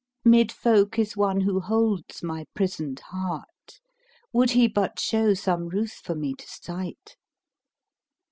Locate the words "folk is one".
0.51-1.41